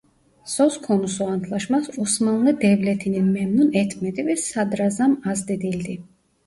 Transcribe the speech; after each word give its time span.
Söz 0.45 0.81
konusu 0.81 1.25
antlaşma 1.25 1.83
Osmanlı 1.97 2.61
Devleti'nin 2.61 3.25
memnun 3.25 3.73
etmedi 3.73 4.27
ve 4.27 4.35
sadrazam 4.35 5.21
azledildi. 5.25 5.97